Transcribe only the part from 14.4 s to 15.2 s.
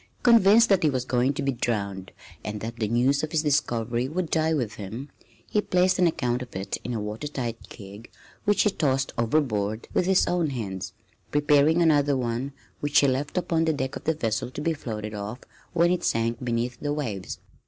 to be floated